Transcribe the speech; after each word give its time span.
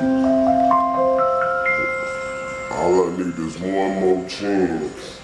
All 0.00 0.06
I 3.04 3.16
need 3.16 3.38
is 3.38 3.58
one 3.58 4.00
more 4.00 4.28
chance. 4.28 5.23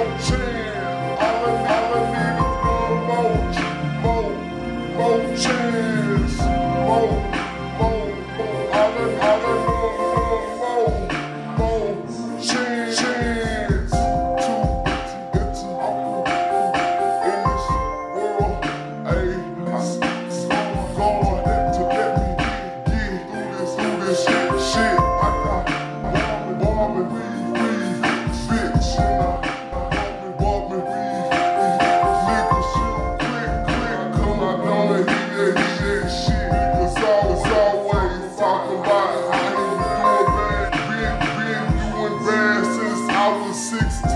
2016. 43.31 44.11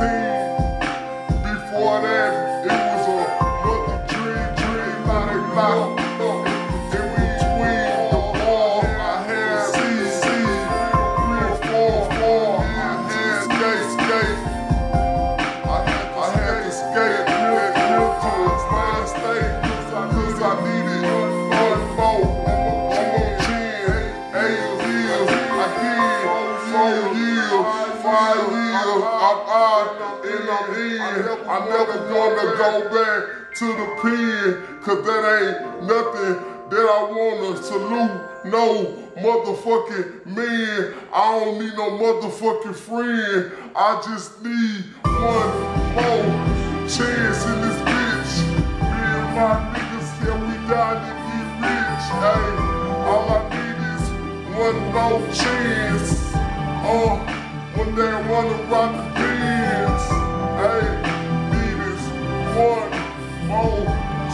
Before 1.42 2.02
that, 2.02 2.45
five 28.16 28.50
years, 28.50 29.04
I'm 29.28 29.40
out 29.52 30.24
and 30.24 30.50
I'm 30.56 30.70
in. 30.74 31.02
I 31.50 31.68
never 31.68 31.98
gonna 32.08 32.46
go 32.64 32.72
back 32.96 33.22
to 33.60 33.66
the 33.80 33.88
pen, 34.02 34.80
cause 34.84 35.02
that 35.06 35.24
ain't 35.36 35.84
nothing 35.84 36.36
that 36.72 36.86
I 36.98 37.02
wanna 37.12 37.58
salute. 37.62 38.16
No 38.46 38.66
motherfucking 39.18 40.28
man, 40.28 40.94
I 41.12 41.40
don't 41.40 41.60
need 41.60 41.76
no 41.76 41.88
motherfucking 42.04 42.76
friend. 42.88 43.52
I 43.76 44.02
just 44.08 44.42
need 44.44 44.86
one 45.04 45.54
more 45.98 46.26
chance 46.88 47.40
in 47.52 47.58
this 47.66 47.80
bitch. 47.90 48.34
Me 48.80 49.02
and 49.12 49.28
my 49.36 49.54
niggas 49.74 50.08
said 50.20 50.36
we 50.40 50.56
down 50.72 50.96
to 51.04 51.12
get 51.28 51.48
rich. 51.68 52.06
Hey, 52.24 52.48
all 53.12 53.28
I 53.36 53.42
need 53.56 53.80
is 53.92 54.06
one 54.64 54.80
more 54.94 55.20
chance. 55.34 56.34
Uh, 56.88 57.35
they 57.96 58.14
wanna 58.28 58.58
rock 58.68 58.92
the 58.92 59.04
bands. 59.16 60.06
Hey, 60.60 60.84
need 61.52 61.80
is 61.92 62.04
one 62.52 62.92
more 63.48 63.86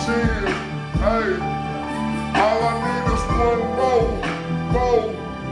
chance. 0.01 0.57
Hey, 0.97 1.29
all 2.41 2.59
I 2.66 2.73
need 2.81 3.05
is 3.13 3.23
one 3.45 3.63
more, 3.77 4.09
more, 4.73 5.05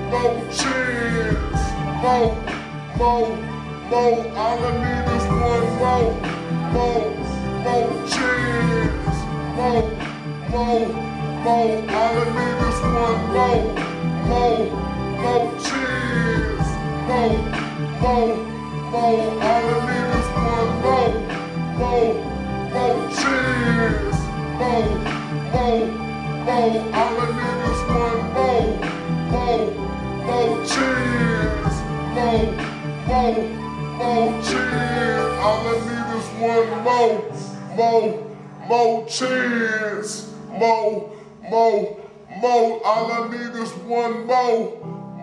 more 0.10 0.38
chance. 0.58 1.62
More, 2.02 2.34
more, 2.98 3.30
more. 3.92 4.18
All 4.38 4.60
I 4.66 4.72
need 4.84 5.08
is 5.16 5.26
one 5.30 5.70
more, 5.78 6.10
more, 6.74 7.08
more 7.64 7.92
chance. 8.10 9.18
More, 9.56 9.86
more, 10.50 10.88
more. 11.46 11.74
All 12.00 12.16
I 12.18 12.26
need 12.38 12.60
is 12.70 12.80
one 12.82 13.22
more, 13.38 13.66
more, 14.30 14.62
more 15.22 15.48
chance. 15.62 16.70
More, 17.08 17.69
more, 17.80 18.36
more. 18.92 19.24
All 19.42 19.66
I 19.72 19.78
need 19.88 20.10
is 20.20 20.28
one 20.36 20.72
more, 20.84 21.12
more, 21.80 22.12
more 22.74 23.00
chance. 23.16 24.20
More, 24.60 24.90
more, 25.54 25.84
more. 26.46 26.76
All 26.94 27.16
I 27.20 27.28
need 27.40 27.62
is 27.72 27.82
one 27.88 28.22
more, 28.36 28.68
more, 29.32 29.66
more 30.28 30.56
chance. 30.66 31.76
More, 32.16 32.46
more, 33.08 33.40
more 33.98 34.30
chance. 34.44 35.32
All 35.40 35.64
I 35.68 35.76
need 35.88 36.10
is 36.20 36.28
one 36.42 36.70
more, 36.84 37.16
more, 37.78 38.08
more 38.68 38.96
chance. 39.08 40.10
More, 40.52 40.92
more, 41.50 41.80
more. 42.42 42.70
All 42.86 43.12
I 43.12 43.16
need 43.30 43.56
is 43.56 43.72
one 43.72 44.26
more, 44.28 44.60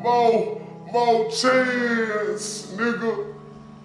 more, 0.03 0.66
more 0.93 1.31
chance, 1.31 2.73
nigga. 2.77 3.35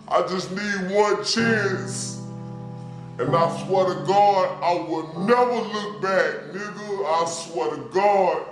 I 0.07 0.21
just 0.27 0.51
need 0.51 0.95
one 0.95 1.23
chance. 1.23 2.21
And 3.17 3.35
I 3.35 3.65
swear 3.65 3.93
to 3.93 4.05
God, 4.05 4.63
I 4.63 4.73
will 4.89 5.19
never 5.25 5.51
look 5.51 6.01
back, 6.01 6.53
nigga. 6.53 7.05
I 7.05 7.25
swear 7.29 7.75
to 7.75 7.81
God. 7.93 8.45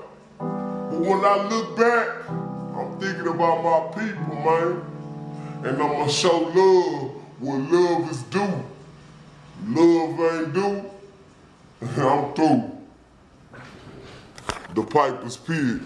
But 0.91 0.99
when 0.99 1.25
I 1.25 1.47
look 1.49 1.77
back, 1.77 2.29
I'm 2.29 2.99
thinking 2.99 3.27
about 3.27 3.63
my 3.63 4.01
people, 4.01 4.35
man. 4.35 4.81
And 5.65 5.81
I'ma 5.81 6.07
show 6.07 6.39
love 6.39 7.11
what 7.39 7.57
love 7.71 8.09
is 8.11 8.23
due. 8.23 8.63
Love 9.67 10.19
ain't 10.33 10.53
due. 10.53 10.89
I'm 12.01 12.33
through. 12.33 12.71
The 14.75 14.83
pipe 14.83 15.25
is 15.25 15.35
Pit. 15.35 15.81